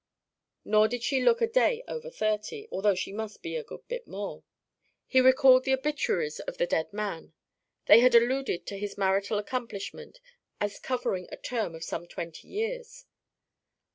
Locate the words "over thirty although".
1.87-2.95